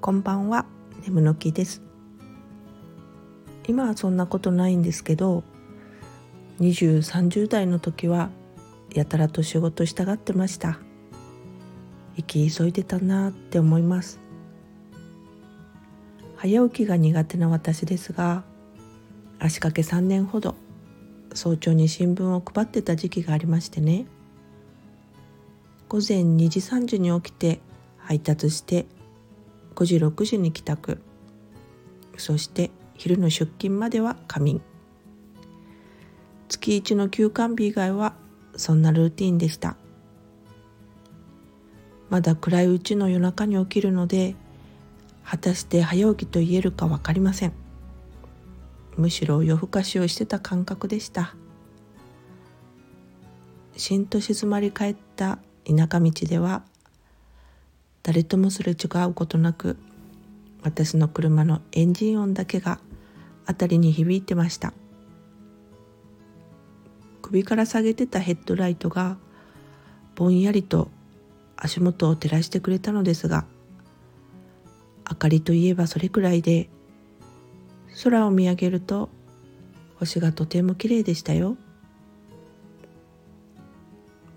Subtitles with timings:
[0.00, 0.64] こんばんは、
[1.06, 1.82] 眠の木です。
[3.68, 5.44] 今はそんなことないんですけど
[6.58, 8.30] 20、30代の時は
[8.94, 10.78] やたらと仕事したがってました。
[12.16, 14.20] 生き急いでたなって思います。
[16.36, 18.42] 早起きが苦手な私ですが
[19.38, 20.54] 足掛け3年ほど
[21.34, 24.06] 早朝に新聞を配ってた時期がありましてね。
[25.90, 27.60] 午前2時3時に起きて
[27.98, 28.86] 配達して
[29.80, 31.00] 5時6時に帰宅。
[32.18, 34.62] そして昼の出勤までは仮眠。
[36.50, 38.12] 月1の休館日以外は
[38.56, 39.78] そんなルーティンでした。
[42.10, 44.34] まだ暗いうちの夜中に起きるので
[45.24, 47.54] 果たして早起きと言えるか分かりません。
[48.98, 51.34] むしろ夜更かしをしてた感覚でした。
[53.78, 56.64] しんと静まり返った田舎道では
[58.10, 59.76] 誰ともすれ違うことなく
[60.64, 62.80] 私の車のエンジン音だけが
[63.46, 64.72] 辺りに響いてました。
[67.22, 69.16] 首から下げてたヘッドライトが
[70.16, 70.90] ぼんやりと
[71.54, 73.44] 足元を照らしてくれたのですが
[75.08, 76.68] 明かりといえばそれくらいで
[78.02, 79.08] 空を見上げると
[80.00, 81.56] 星がとても綺麗でしたよ。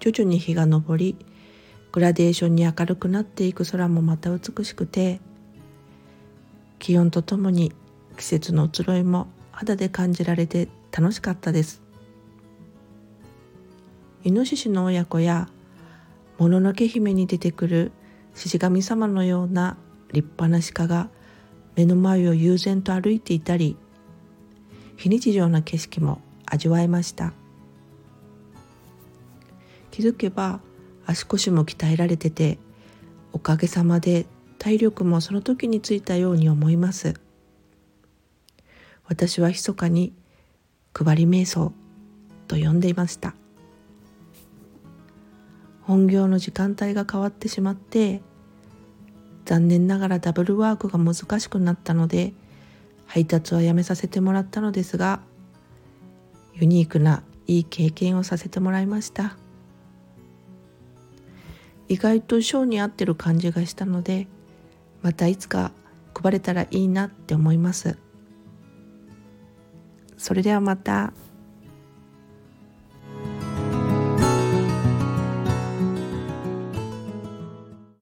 [0.00, 1.14] 徐々に日が昇り
[1.92, 5.20] グラデーションに明るくなっていく空もまた美しくて
[6.78, 7.72] 気温とともに
[8.16, 11.82] 季節の移ろいも肌で感じられて楽しかったです。
[14.22, 15.48] イノシシの親子や
[16.38, 17.92] もののけ姫に出てくる
[18.34, 19.76] 獅子神様のような
[20.12, 21.08] 立派な鹿が
[21.74, 23.76] 目の前を悠然と歩いていたり
[24.96, 27.32] 非日常な景色も味わえました。
[29.90, 30.60] 気づけば
[31.10, 32.58] 足腰も鍛えられてて
[33.32, 34.26] おかげさまで
[34.58, 37.14] 体力もその時についたように思います。
[39.06, 40.12] 私は密かに
[40.94, 41.72] 配り瞑想
[42.46, 43.34] と呼んでいました。
[45.82, 48.22] 本業の時間帯が変わってしまって
[49.44, 52.32] 残念ながらダブルワークが難しくなったので
[53.06, 55.20] 配達はやめさせてもらったのですが
[56.54, 59.39] ユニークないい経験をさせてもらいました。
[61.90, 64.28] 意外とショーに合ってる感じがしたので
[65.02, 65.72] またいつか
[66.14, 67.98] 配れたらいいなって思います
[70.16, 71.12] それではまた。